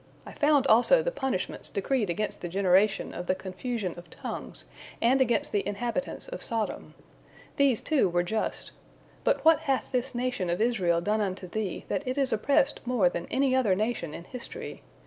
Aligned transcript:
I 0.25 0.31
found 0.33 0.65
also 0.65 1.03
the 1.03 1.11
punishments 1.11 1.69
decreed 1.69 2.09
against 2.09 2.41
the 2.41 2.47
generation 2.49 3.13
of 3.13 3.27
the 3.27 3.35
confusion 3.35 3.93
of 3.99 4.09
tongues, 4.09 4.65
and 4.99 5.21
against 5.21 5.51
the 5.51 5.63
inhabitants 5.67 6.27
of 6.27 6.41
Sodom. 6.41 6.95
These, 7.57 7.81
too, 7.81 8.09
were 8.09 8.23
just. 8.23 8.71
But 9.23 9.45
what 9.45 9.59
hath 9.59 9.91
this 9.91 10.15
nation 10.15 10.49
of 10.49 10.59
Israel 10.59 11.01
done 11.01 11.21
unto 11.21 11.45
Thee, 11.47 11.85
that 11.87 12.01
it 12.07 12.17
is 12.17 12.33
oppressed 12.33 12.79
more 12.83 13.09
than 13.09 13.27
any 13.29 13.55
other 13.55 13.75
nation 13.75 14.15
in 14.15 14.23
history? 14.23 14.81